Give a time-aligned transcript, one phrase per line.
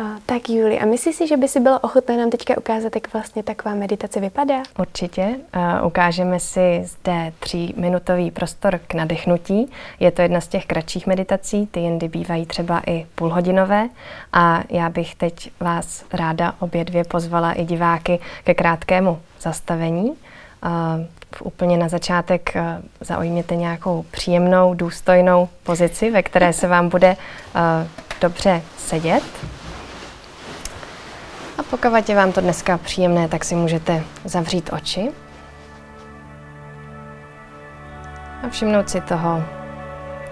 [0.00, 3.12] Uh, tak Juli, a myslíš si, že by si byla ochotná nám teďka ukázat, jak
[3.12, 4.62] vlastně taková meditace vypadá?
[4.78, 5.36] Určitě.
[5.86, 9.70] Ukážeme si zde tříminutový prostor k nadechnutí.
[10.00, 13.88] Je to jedna z těch kratších meditací, ty jindy bývají třeba i půlhodinové
[14.32, 20.10] a já bych teď vás ráda obě dvě pozvala i diváky ke krátkému zastavení.
[20.10, 20.16] Uh,
[21.42, 22.54] úplně na začátek
[23.00, 27.16] zaujměte nějakou příjemnou, důstojnou pozici, ve které se vám bude
[28.20, 29.22] dobře sedět.
[31.58, 35.12] A pokud je vám to dneska příjemné, tak si můžete zavřít oči
[38.42, 39.44] a všimnout si toho,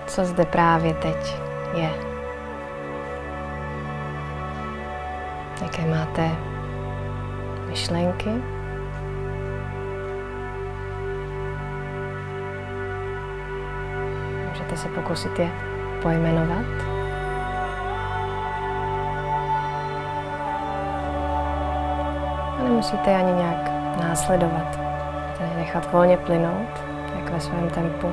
[0.07, 1.37] co zde právě teď
[1.75, 1.91] je.
[5.63, 6.31] Jaké máte
[7.69, 8.31] myšlenky?
[14.49, 15.51] Můžete se pokusit je
[16.03, 17.02] pojmenovat.
[22.63, 24.79] A nemusíte ani nějak následovat.
[25.41, 26.85] Můžete nechat volně plynout,
[27.17, 28.13] jak ve svém tempu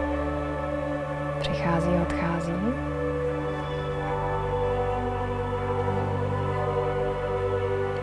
[1.39, 2.53] přichází a odchází.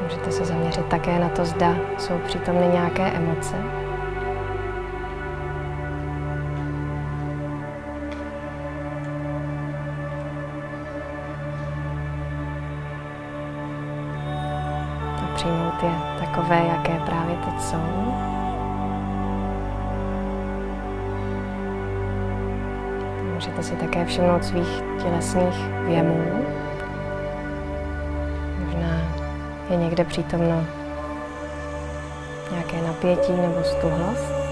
[0.03, 3.86] Můžete se zaměřit také na to, zda jsou přítomny nějaké emoce.
[15.37, 18.15] Přijmout je takové, jaké právě teď jsou.
[23.35, 26.45] Můžete si také všimnout svých tělesných věmů.
[28.65, 29.01] Možná
[29.71, 30.65] je někde přítomno
[32.51, 34.46] nějaké napětí nebo stuhlost.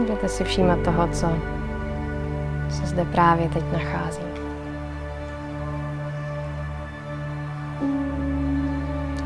[0.00, 1.26] Můžete si všímat toho, co
[2.68, 4.22] se zde právě teď nachází.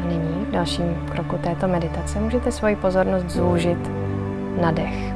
[0.03, 3.91] A nyní v dalším kroku této meditace můžete svoji pozornost zúžit
[4.61, 5.15] na dech.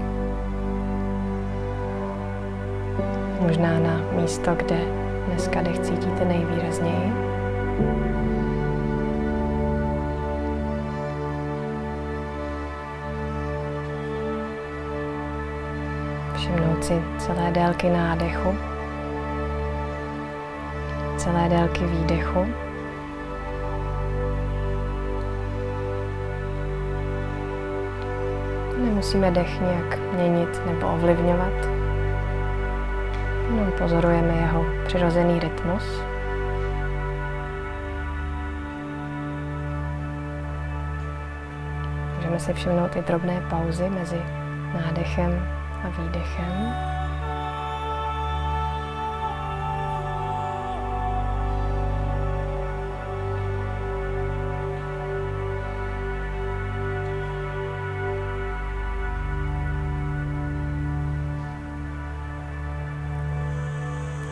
[3.41, 4.79] Možná na místo, kde
[5.27, 7.13] dneska dech cítíte nejvýrazněji.
[16.49, 18.57] Všimnout si celé délky nádechu,
[21.17, 22.47] celé délky výdechu.
[28.85, 31.53] Nemusíme dech nějak měnit nebo ovlivňovat.
[33.51, 36.01] Jenom pozorujeme jeho přirozený rytmus.
[42.17, 44.23] Můžeme si všimnout i drobné pauzy mezi
[44.75, 46.75] nádechem a výdechem.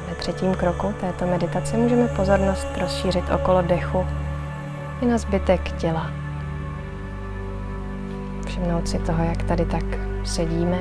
[0.08, 4.06] Ve třetím kroku této meditace můžeme pozornost rozšířit okolo dechu
[5.02, 6.10] i na zbytek těla.
[8.46, 9.84] Všimnout si toho, jak tady tak
[10.24, 10.78] sedíme,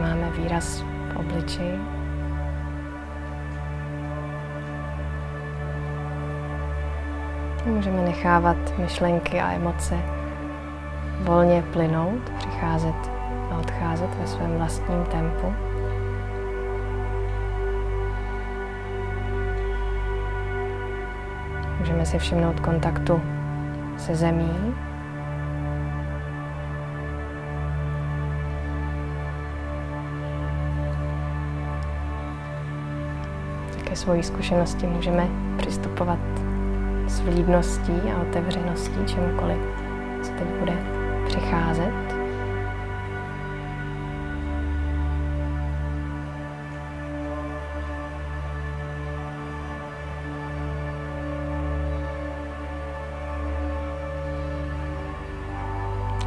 [0.00, 1.78] Máme výraz v obličeji.
[7.66, 9.98] Můžeme nechávat myšlenky a emoce
[11.20, 13.10] volně plynout, přicházet
[13.50, 15.54] a odcházet ve svém vlastním tempu.
[21.78, 23.22] Můžeme si všimnout kontaktu
[23.96, 24.74] se zemí,
[33.90, 36.18] ke svojí zkušenosti můžeme přistupovat
[37.06, 39.58] s vlídností a otevřeností čemukoliv,
[40.22, 40.72] co teď bude
[41.26, 41.92] přicházet.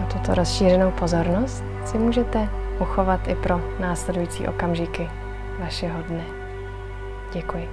[0.02, 2.50] A tuto rozšířenou pozornost si můžete
[2.80, 5.10] uchovat i pro následující okamžiky
[5.60, 6.43] vašeho dne.
[7.34, 7.70] Děkuji.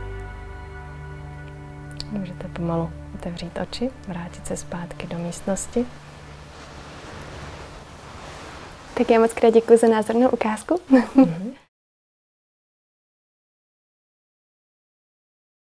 [2.11, 5.87] Můžete pomalu otevřít oči, vrátit se zpátky do místnosti.
[8.95, 10.81] Tak já moc krát děkuji za názornou ukázku.
[10.91, 11.53] Mm-hmm.